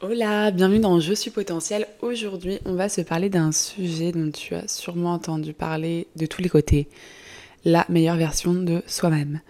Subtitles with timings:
[0.00, 1.84] Hola, bienvenue dans Je suis potentiel.
[2.02, 6.40] Aujourd'hui, on va se parler d'un sujet dont tu as sûrement entendu parler de tous
[6.40, 6.86] les côtés.
[7.64, 9.40] La meilleure version de soi-même.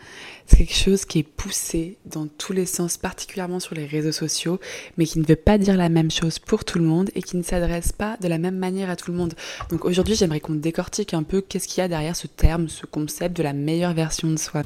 [0.47, 4.59] C'est quelque chose qui est poussé dans tous les sens, particulièrement sur les réseaux sociaux,
[4.97, 7.37] mais qui ne veut pas dire la même chose pour tout le monde et qui
[7.37, 9.35] ne s'adresse pas de la même manière à tout le monde.
[9.69, 12.87] Donc aujourd'hui, j'aimerais qu'on décortique un peu qu'est-ce qu'il y a derrière ce terme, ce
[12.87, 14.63] concept de la meilleure version de soi.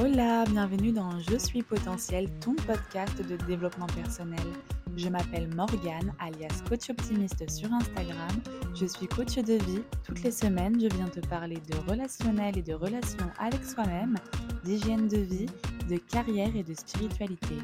[0.00, 4.46] Hola, bienvenue dans Je suis potentiel, ton podcast de développement personnel.
[4.96, 8.30] Je m'appelle Morgane, alias coach optimiste sur Instagram.
[8.76, 9.82] Je suis coach de vie.
[10.04, 14.14] Toutes les semaines, je viens te parler de relationnel et de relations avec soi-même,
[14.62, 15.48] d'hygiène de vie,
[15.90, 17.56] de carrière et de spiritualité.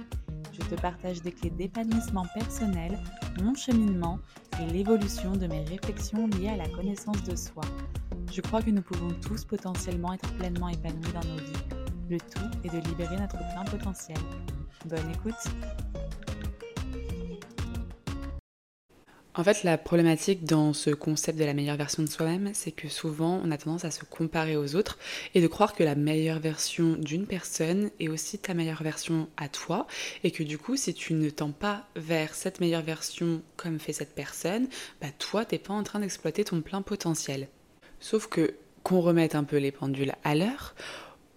[0.53, 2.99] Je te partage des clés d'épanouissement personnel,
[3.45, 4.19] mon cheminement
[4.61, 7.63] et l'évolution de mes réflexions liées à la connaissance de soi.
[8.33, 11.74] Je crois que nous pouvons tous potentiellement être pleinement épanouis dans nos vies
[12.11, 14.19] le tout est de libérer notre plein potentiel.
[14.85, 15.35] Bonne écoute
[19.37, 22.89] En fait, la problématique dans ce concept de la meilleure version de soi-même, c'est que
[22.89, 24.97] souvent on a tendance à se comparer aux autres
[25.35, 29.49] et de croire que la meilleure version d'une personne est aussi ta meilleure version à
[29.49, 29.89] toi
[30.23, 33.93] et que du coup, si tu ne tends pas vers cette meilleure version comme fait
[33.93, 34.69] cette personne,
[35.01, 37.49] bah toi, t'es pas en train d'exploiter ton plein potentiel.
[37.99, 40.75] Sauf que qu'on remette un peu les pendules à l'heure,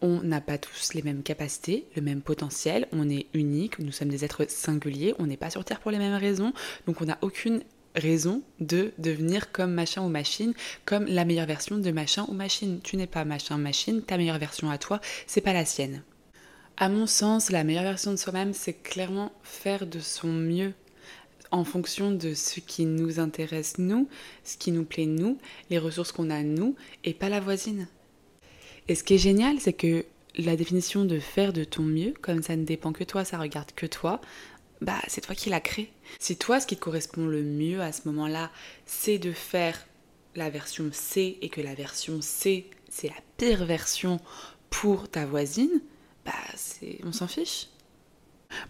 [0.01, 4.09] on n'a pas tous les mêmes capacités, le même potentiel, on est unique, nous sommes
[4.09, 6.53] des êtres singuliers, on n'est pas sur Terre pour les mêmes raisons,
[6.85, 7.61] donc on n'a aucune
[7.95, 10.53] raison de devenir comme machin ou machine,
[10.85, 12.79] comme la meilleure version de machin ou machine.
[12.83, 16.03] Tu n'es pas machin machine, ta meilleure version à toi, c'est pas la sienne.
[16.77, 20.73] À mon sens, la meilleure version de soi-même, c'est clairement faire de son mieux
[21.49, 24.07] en fonction de ce qui nous intéresse nous,
[24.43, 25.37] ce qui nous plaît nous,
[25.69, 27.87] les ressources qu'on a nous, et pas la voisine.
[28.87, 30.05] Et ce qui est génial, c'est que
[30.37, 33.71] la définition de faire de ton mieux, comme ça ne dépend que toi, ça regarde
[33.75, 34.21] que toi,
[34.81, 35.91] bah c'est toi qui l'as créé.
[36.19, 38.51] Si toi, ce qui te correspond le mieux à ce moment-là,
[38.85, 39.85] c'est de faire
[40.35, 44.19] la version C et que la version C, c'est la pire version
[44.69, 45.81] pour ta voisine,
[46.25, 47.67] bah c'est on s'en fiche.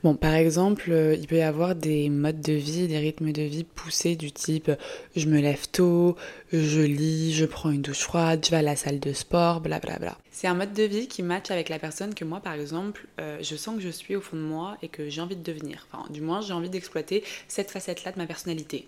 [0.04, 3.42] Bon, par exemple, euh, il peut y avoir des modes de vie, des rythmes de
[3.42, 4.72] vie poussés du type
[5.16, 6.16] je me lève tôt,
[6.52, 10.18] je lis, je prends une douche froide, je vais à la salle de sport, blablabla.
[10.32, 13.38] C'est un mode de vie qui match avec la personne que moi, par exemple, euh,
[13.42, 15.88] je sens que je suis au fond de moi et que j'ai envie de devenir.
[15.92, 18.88] Enfin, du moins, j'ai envie d'exploiter cette facette-là de ma personnalité.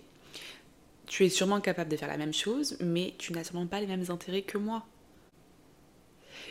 [1.06, 3.86] Tu es sûrement capable de faire la même chose, mais tu n'as sûrement pas les
[3.86, 4.84] mêmes intérêts que moi.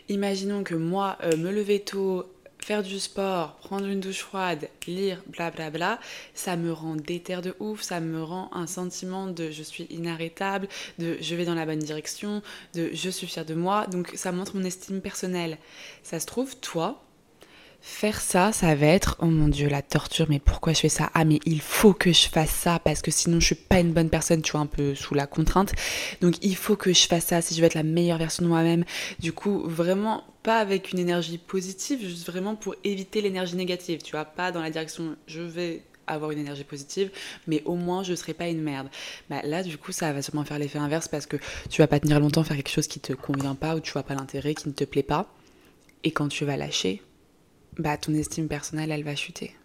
[0.09, 2.25] Imaginons que moi, euh, me lever tôt,
[2.59, 5.99] faire du sport, prendre une douche froide, lire, blablabla, bla bla,
[6.33, 10.67] ça me rend déter de ouf, ça me rend un sentiment de je suis inarrêtable,
[10.97, 12.41] de je vais dans la bonne direction,
[12.73, 15.57] de je suis fière de moi, donc ça montre mon estime personnelle.
[16.03, 17.03] Ça se trouve, toi,
[17.81, 21.09] Faire ça, ça va être oh mon dieu la torture, mais pourquoi je fais ça?
[21.13, 23.93] Ah mais il faut que je fasse ça parce que sinon je suis pas une
[23.93, 25.73] bonne personne, tu vois un peu sous la contrainte.
[26.21, 28.49] Donc il faut que je fasse ça si je veux être la meilleure version de
[28.49, 28.83] moi-même.
[29.19, 34.11] Du coup, vraiment pas avec une énergie positive, juste vraiment pour éviter l'énergie négative, tu
[34.11, 37.11] vois, pas dans la direction je vais avoir une énergie positive,
[37.47, 38.89] mais au moins je serai pas une merde.
[39.29, 41.37] Bah, là, du coup, ça va sûrement faire l'effet inverse parce que
[41.69, 44.03] tu vas pas tenir longtemps faire quelque chose qui te convient pas ou tu vois
[44.03, 45.31] pas l'intérêt, qui ne te plaît pas.
[46.03, 47.01] Et quand tu vas lâcher,
[47.79, 49.55] bah, ton estime personnelle, elle va chuter.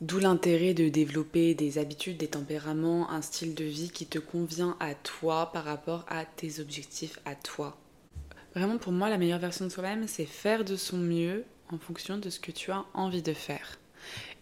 [0.00, 4.76] D'où l'intérêt de développer des habitudes, des tempéraments, un style de vie qui te convient
[4.78, 7.76] à toi par rapport à tes objectifs à toi.
[8.54, 12.18] Vraiment, pour moi, la meilleure version de soi-même, c'est faire de son mieux en fonction
[12.18, 13.78] de ce que tu as envie de faire.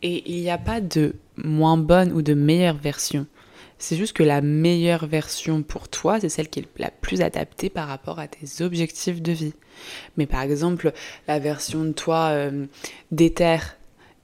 [0.02, 3.26] Et il n'y a pas de moins bonne ou de meilleure version.
[3.78, 7.70] C'est juste que la meilleure version pour toi, c'est celle qui est la plus adaptée
[7.70, 9.54] par rapport à tes objectifs de vie.
[10.16, 10.92] Mais par exemple,
[11.28, 12.66] la version de toi euh,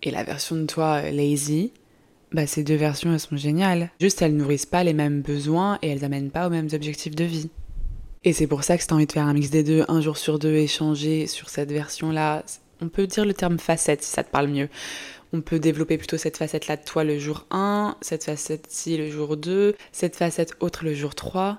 [0.02, 1.72] et la version de toi euh, lazy,
[2.32, 3.90] bah, ces deux versions, elles sont géniales.
[4.00, 7.24] Juste, elles nourrissent pas les mêmes besoins et elles amènent pas aux mêmes objectifs de
[7.24, 7.50] vie.
[8.22, 10.00] Et c'est pour ça que si t'as envie de faire un mix des deux, un
[10.00, 12.44] jour sur deux, échanger sur cette version-là,
[12.80, 14.68] on peut dire le terme facette si ça te parle mieux
[15.32, 19.36] on peut développer plutôt cette facette-là de toi le jour 1, cette facette-ci le jour
[19.36, 21.58] 2, cette facette autre le jour 3.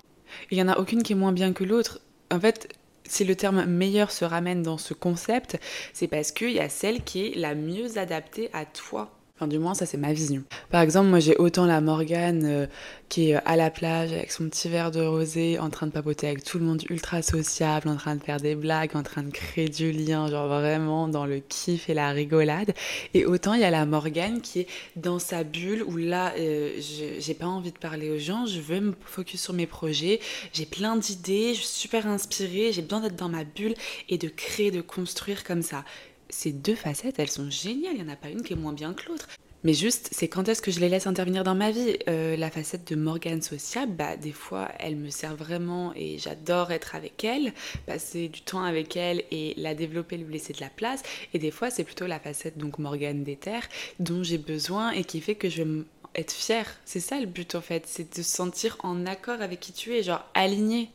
[0.50, 2.02] Il n'y en a aucune qui est moins bien que l'autre.
[2.32, 2.74] En fait,
[3.06, 5.58] si le terme meilleur se ramène dans ce concept,
[5.94, 9.12] c'est parce qu'il y a celle qui est la mieux adaptée à toi
[9.48, 10.44] du moins, ça, c'est ma vision.
[10.70, 12.68] Par exemple, moi, j'ai autant la Morgane euh,
[13.10, 16.28] qui est à la plage avec son petit verre de rosé, en train de papoter
[16.28, 19.32] avec tout le monde ultra sociable, en train de faire des blagues, en train de
[19.32, 22.74] créer du lien, genre vraiment dans le kiff et la rigolade.
[23.14, 26.72] Et autant, il y a la Morgane qui est dans sa bulle où là, euh,
[27.20, 30.20] j'ai pas envie de parler aux gens, je veux me focus sur mes projets,
[30.54, 33.74] j'ai plein d'idées, je suis super inspirée, j'ai besoin d'être dans ma bulle
[34.10, 35.84] et de créer, de construire comme ça
[36.32, 37.94] ces deux facettes, elles sont géniales.
[37.96, 39.28] Il n'y en a pas une qui est moins bien que l'autre.
[39.64, 42.50] Mais juste, c'est quand est-ce que je les laisse intervenir dans ma vie euh, La
[42.50, 47.24] facette de Morgane sociable, bah, des fois, elle me sert vraiment et j'adore être avec
[47.24, 47.54] elle,
[47.86, 51.04] passer du temps avec elle et la développer, lui laisser de la place.
[51.36, 53.70] Et des fois, c'est plutôt la facette, donc Morgane terres
[54.00, 55.84] dont j'ai besoin et qui fait que je vais
[56.16, 56.68] être fière.
[56.86, 59.94] C'est ça le but en fait, c'est de se sentir en accord avec qui tu
[59.94, 60.90] es, genre aligné.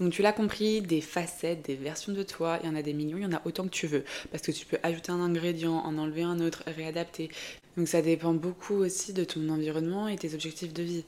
[0.00, 2.94] Donc tu l'as compris, des facettes, des versions de toi, il y en a des
[2.94, 4.02] millions, il y en a autant que tu veux.
[4.30, 7.30] Parce que tu peux ajouter un ingrédient, en enlever un autre, réadapter.
[7.76, 11.04] Donc ça dépend beaucoup aussi de ton environnement et tes objectifs de vie.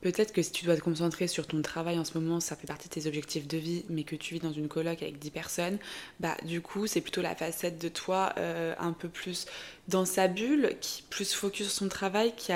[0.00, 2.68] Peut-être que si tu dois te concentrer sur ton travail en ce moment, ça fait
[2.68, 5.30] partie de tes objectifs de vie, mais que tu vis dans une coloc avec 10
[5.32, 5.78] personnes,
[6.20, 9.46] bah du coup c'est plutôt la facette de toi euh, un peu plus
[9.88, 10.76] dans sa bulle,
[11.10, 12.52] plus focus sur son travail, qui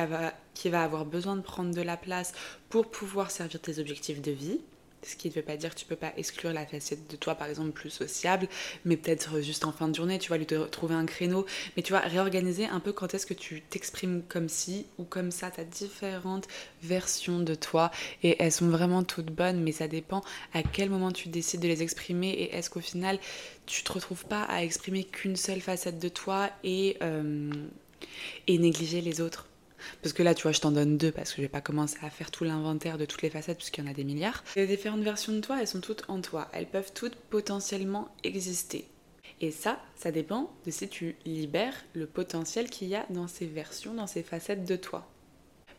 [0.69, 2.33] va avoir besoin de prendre de la place
[2.69, 4.61] pour pouvoir servir tes objectifs de vie.
[5.03, 7.35] Ce qui ne veut pas dire que tu peux pas exclure la facette de toi,
[7.35, 8.49] par exemple, plus sociable,
[8.85, 11.45] mais peut-être juste en fin de journée, tu vas lui trouver un créneau.
[11.77, 15.31] Mais tu vas réorganiser un peu quand est-ce que tu t'exprimes comme ci ou comme
[15.31, 15.51] ça.
[15.51, 16.49] Tu as différentes
[16.83, 17.91] versions de toi
[18.23, 20.23] et elles sont vraiment toutes bonnes, mais ça dépend
[20.55, 23.19] à quel moment tu décides de les exprimer et est-ce qu'au final,
[23.67, 27.51] tu te retrouves pas à exprimer qu'une seule facette de toi et, euh,
[28.47, 29.49] et négliger les autres.
[30.03, 31.99] Parce que là, tu vois, je t'en donne deux parce que je vais pas commencer
[32.03, 34.43] à faire tout l'inventaire de toutes les facettes puisqu'il y en a des milliards.
[34.57, 36.49] Les différentes versions de toi, elles sont toutes en toi.
[36.53, 38.89] Elles peuvent toutes potentiellement exister.
[39.41, 43.47] Et ça, ça dépend de si tu libères le potentiel qu'il y a dans ces
[43.47, 45.09] versions, dans ces facettes de toi.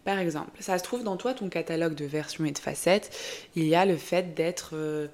[0.03, 3.15] Par exemple, ça se trouve dans toi, ton catalogue de versions et de facettes,
[3.55, 5.07] il y a le fait d'être euh,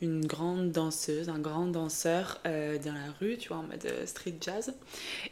[0.00, 4.06] une grande danseuse, un grand danseur euh, dans la rue, tu vois, en mode euh,
[4.06, 4.74] street jazz.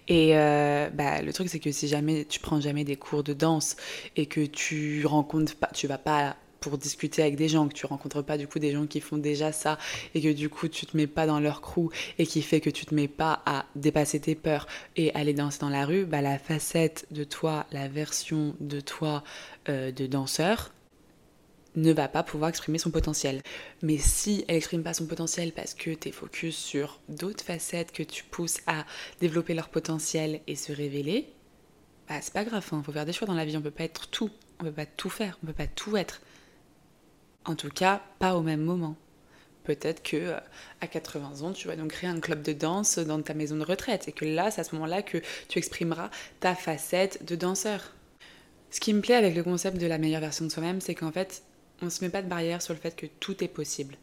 [0.08, 3.32] Et euh, bah, le truc, c'est que si jamais tu prends jamais des cours de
[3.32, 3.76] danse
[4.16, 7.86] et que tu rencontres pas, tu vas pas pour discuter avec des gens, que tu
[7.86, 9.78] rencontres pas du coup des gens qui font déjà ça
[10.14, 12.70] et que du coup tu te mets pas dans leur crew et qui fait que
[12.70, 16.20] tu te mets pas à dépasser tes peurs et aller danser dans la rue, bah
[16.20, 19.24] la facette de toi, la version de toi
[19.66, 20.70] de danseur,
[21.76, 23.42] ne va pas pouvoir exprimer son potentiel.
[23.82, 27.92] Mais si elle n'exprime pas son potentiel parce que tu es focus sur d'autres facettes
[27.92, 28.84] que tu pousses à
[29.20, 31.32] développer leur potentiel et se révéler,
[32.08, 32.82] bah c'est pas grave, il hein.
[32.84, 34.30] faut faire des choix dans la vie, on peut pas être tout,
[34.60, 36.20] on peut pas tout faire, on peut pas tout être.
[37.44, 38.96] En tout cas, pas au même moment.
[39.64, 40.40] Peut-être que euh,
[40.80, 43.64] à 80 ans, tu vas donc créer un club de danse dans ta maison de
[43.64, 46.10] retraite et que là, c'est à ce moment-là que tu exprimeras
[46.40, 47.92] ta facette de danseur.
[48.70, 51.12] Ce qui me plaît avec le concept de la meilleure version de soi-même, c'est qu'en
[51.12, 51.42] fait,
[51.82, 53.96] on ne se met pas de barrière sur le fait que tout est possible.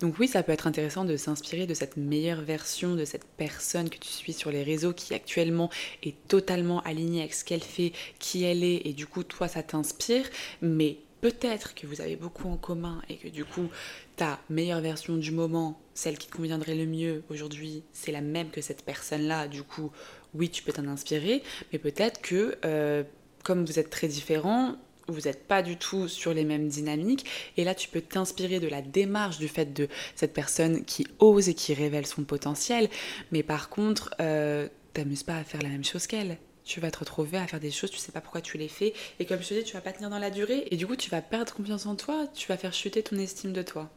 [0.00, 3.90] Donc oui, ça peut être intéressant de s'inspirer de cette meilleure version de cette personne
[3.90, 5.70] que tu suis sur les réseaux qui actuellement
[6.04, 9.62] est totalement alignée avec ce qu'elle fait, qui elle est, et du coup toi ça
[9.64, 10.24] t'inspire,
[10.62, 13.68] mais peut-être que vous avez beaucoup en commun et que du coup
[14.14, 18.60] ta meilleure version du moment, celle qui conviendrait le mieux aujourd'hui, c'est la même que
[18.60, 19.90] cette personne-là, du coup
[20.32, 21.42] oui tu peux t'en inspirer,
[21.72, 23.02] mais peut-être que euh,
[23.42, 24.76] comme vous êtes très différents,
[25.08, 27.24] vous n'êtes pas du tout sur les mêmes dynamiques.
[27.56, 31.48] Et là, tu peux t'inspirer de la démarche du fait de cette personne qui ose
[31.48, 32.88] et qui révèle son potentiel.
[33.32, 36.38] Mais par contre, euh, t'amuses pas à faire la même chose qu'elle.
[36.64, 38.92] Tu vas te retrouver à faire des choses, tu sais pas pourquoi tu les fais.
[39.18, 40.68] Et comme je te dis, tu vas pas tenir dans la durée.
[40.70, 43.52] Et du coup, tu vas perdre confiance en toi, tu vas faire chuter ton estime
[43.52, 43.90] de toi.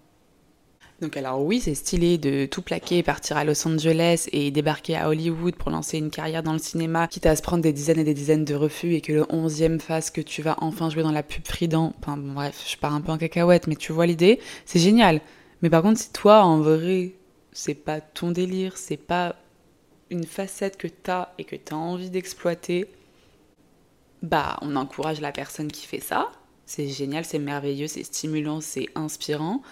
[1.02, 5.10] Donc alors oui, c'est stylé de tout plaquer, partir à Los Angeles et débarquer à
[5.10, 8.04] Hollywood pour lancer une carrière dans le cinéma, quitte à se prendre des dizaines et
[8.04, 11.12] des dizaines de refus et que le onzième fasse que tu vas enfin jouer dans
[11.12, 11.94] la pub Frident.
[12.00, 15.22] Enfin bref, je pars un peu en cacahuète, mais tu vois l'idée, c'est génial.
[15.64, 17.14] Mais par contre, si toi, en vrai,
[17.52, 19.36] c'est pas ton délire, c'est pas
[20.12, 22.86] une facette que t'as et que t'as envie d'exploiter,
[24.22, 26.32] bah on encourage la personne qui fait ça.
[26.68, 29.64] C'est génial, c'est merveilleux, c'est stimulant, c'est inspirant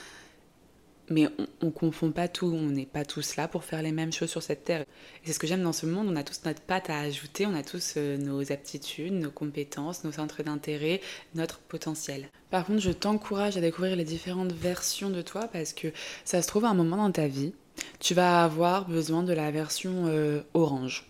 [1.09, 1.27] mais
[1.61, 4.29] on, ne confond pas tout, on n'est pas tous là pour faire les mêmes choses
[4.29, 4.81] sur cette terre.
[4.81, 4.85] Et
[5.25, 7.55] c'est ce que j'aime dans ce monde, on a tous notre patte à ajouter, on
[7.55, 11.01] a tous euh, nos aptitudes, nos compétences, nos centres d'intérêt,
[11.35, 12.29] notre potentiel.
[12.49, 15.87] Par contre, je t'encourage à découvrir les différentes versions de toi parce que
[16.25, 17.53] ça se trouve à un moment dans ta vie,
[17.99, 21.05] tu vas avoir besoin de la version euh, orange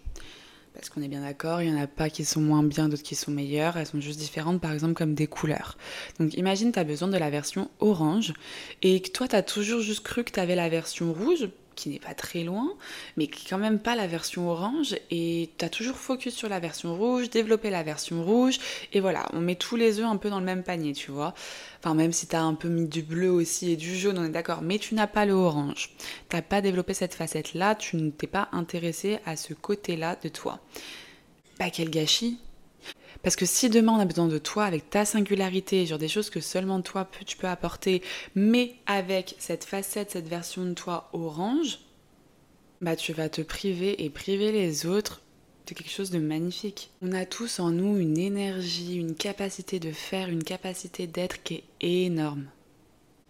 [0.73, 3.03] parce qu'on est bien d'accord, il n'y en a pas qui sont moins bien, d'autres
[3.03, 5.77] qui sont meilleures, elles sont juste différentes par exemple comme des couleurs.
[6.19, 8.33] Donc imagine tu as besoin de la version orange
[8.81, 11.49] et que toi tu as toujours juste cru que tu avais la version rouge
[11.79, 12.73] qui n'est pas très loin,
[13.17, 14.95] mais qui est quand même pas la version orange.
[15.11, 18.59] Et tu as toujours focus sur la version rouge, développer la version rouge.
[18.93, 21.33] Et voilà, on met tous les œufs un peu dans le même panier, tu vois.
[21.79, 24.25] Enfin, même si tu as un peu mis du bleu aussi et du jaune, on
[24.25, 24.61] est d'accord.
[24.61, 25.91] Mais tu n'as pas le orange.
[26.29, 30.59] Tu pas développé cette facette-là, tu ne t'es pas intéressé à ce côté-là de toi.
[31.59, 32.37] Bah, quel gâchis
[33.23, 36.29] parce que si demain on a besoin de toi avec ta singularité, genre des choses
[36.29, 38.01] que seulement toi tu peux apporter,
[38.35, 41.79] mais avec cette facette, cette version de toi orange,
[42.81, 45.21] bah tu vas te priver et priver les autres
[45.67, 46.91] de quelque chose de magnifique.
[47.01, 51.55] On a tous en nous une énergie, une capacité de faire, une capacité d'être qui
[51.55, 52.45] est énorme.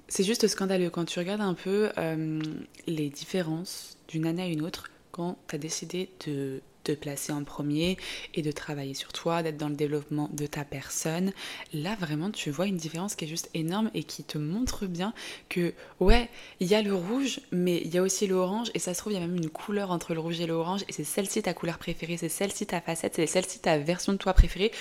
[0.07, 2.41] C'est juste scandaleux quand tu regardes un peu euh,
[2.87, 7.43] les différences d'une année à une autre quand tu as décidé de te placer en
[7.43, 7.97] premier
[8.33, 11.31] et de travailler sur toi, d'être dans le développement de ta personne.
[11.73, 15.13] Là, vraiment, tu vois une différence qui est juste énorme et qui te montre bien
[15.49, 18.93] que, ouais, il y a le rouge, mais il y a aussi l'orange et ça
[18.93, 21.03] se trouve, il y a même une couleur entre le rouge et l'orange et c'est
[21.03, 24.71] celle-ci ta couleur préférée, c'est celle-ci ta facette, c'est celle-ci ta version de toi préférée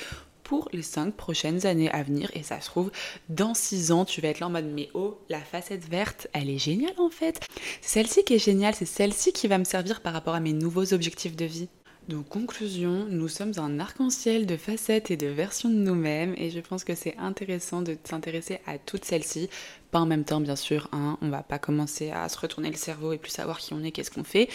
[0.49, 2.31] pour les cinq prochaines années à venir.
[2.33, 2.90] Et ça se trouve,
[3.28, 6.49] dans six ans, tu vas être là en mode mais oh, la facette verte, elle
[6.49, 7.40] est géniale en fait.
[7.83, 10.95] Celle-ci qui est géniale, c'est celle-ci qui va me servir par rapport à mes nouveaux
[10.95, 11.69] objectifs de vie.
[12.09, 16.59] Donc conclusion, nous sommes un arc-en-ciel de facettes et de versions de nous-mêmes et je
[16.59, 19.50] pense que c'est intéressant de s'intéresser à toutes celles-ci.
[19.91, 22.79] Pas en même temps bien sûr, hein, on va pas commencer à se retourner le
[22.79, 24.49] cerveau et plus savoir qui on est, qu'est-ce qu'on fait.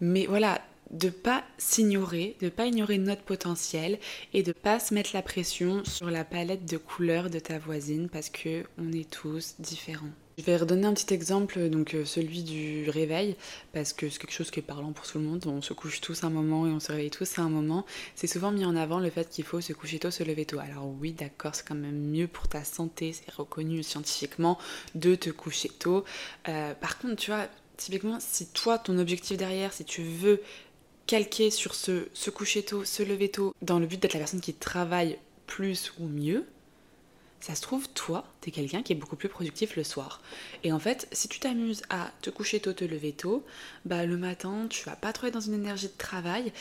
[0.00, 0.60] Mais voilà,
[0.92, 3.98] de pas s'ignorer, de pas ignorer notre potentiel
[4.32, 8.10] et de pas se mettre la pression sur la palette de couleurs de ta voisine
[8.10, 10.12] parce que on est tous différents.
[10.42, 13.36] Je vais redonner un petit exemple, donc euh, celui du réveil,
[13.72, 15.44] parce que c'est quelque chose qui est parlant pour tout le monde.
[15.46, 17.86] On se couche tous un moment et on se réveille tous à un moment.
[18.16, 20.58] C'est souvent mis en avant le fait qu'il faut se coucher tôt, se lever tôt.
[20.58, 24.58] Alors oui, d'accord, c'est quand même mieux pour ta santé, c'est reconnu scientifiquement
[24.96, 26.02] de te coucher tôt.
[26.48, 27.46] Euh, par contre, tu vois,
[27.76, 30.42] typiquement, si toi, ton objectif derrière, si tu veux
[31.06, 34.40] calquer sur ce se coucher tôt, se lever tôt, dans le but d'être la personne
[34.40, 36.44] qui travaille plus ou mieux,
[37.42, 40.22] ça se trouve, toi, t'es quelqu'un qui est beaucoup plus productif le soir.
[40.62, 43.44] Et en fait, si tu t'amuses à te coucher tôt, te lever tôt,
[43.84, 46.52] bah le matin, tu vas pas trop être dans une énergie de travail.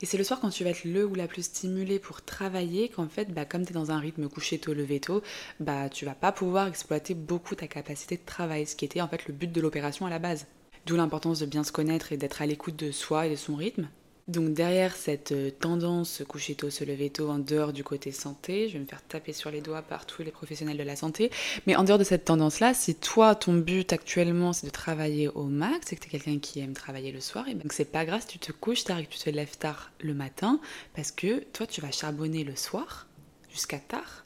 [0.00, 2.88] Et c'est le soir quand tu vas être le ou la plus stimulée pour travailler
[2.88, 5.22] qu'en fait, bah comme t'es dans un rythme coucher tôt, lever tôt,
[5.58, 9.08] bah tu vas pas pouvoir exploiter beaucoup ta capacité de travail, ce qui était en
[9.08, 10.46] fait le but de l'opération à la base.
[10.86, 13.56] D'où l'importance de bien se connaître et d'être à l'écoute de soi et de son
[13.56, 13.88] rythme.
[14.28, 18.68] Donc derrière cette euh, tendance coucher tôt, se lever tôt en dehors du côté santé,
[18.68, 21.30] je vais me faire taper sur les doigts par tous les professionnels de la santé,
[21.66, 25.44] mais en dehors de cette tendance-là, si toi ton but actuellement c'est de travailler au
[25.44, 28.04] max, et que tu es quelqu'un qui aime travailler le soir, et ben c'est pas
[28.04, 30.60] grave si tu te couches tard et que tu te lèves tard le matin,
[30.94, 33.06] parce que toi tu vas charbonner le soir
[33.50, 34.24] jusqu'à tard.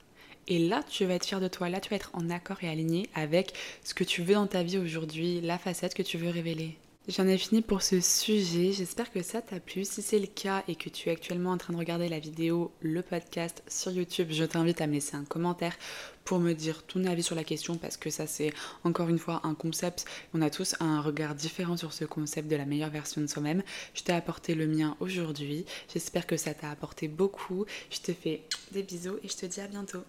[0.48, 2.68] Et là, tu vas être fier de toi, là, tu vas être en accord et
[2.68, 3.54] aligné avec
[3.84, 6.76] ce que tu veux dans ta vie aujourd'hui, la facette que tu veux révéler.
[7.08, 9.84] J'en ai fini pour ce sujet, j'espère que ça t'a plu.
[9.84, 12.70] Si c'est le cas et que tu es actuellement en train de regarder la vidéo,
[12.80, 15.76] le podcast sur YouTube, je t'invite à me laisser un commentaire
[16.24, 18.52] pour me dire ton avis sur la question parce que ça c'est
[18.84, 20.04] encore une fois un concept.
[20.32, 23.64] On a tous un regard différent sur ce concept de la meilleure version de soi-même.
[23.94, 25.66] Je t'ai apporté le mien aujourd'hui.
[25.92, 27.66] J'espère que ça t'a apporté beaucoup.
[27.90, 30.04] Je te fais des bisous et je te dis à bientôt.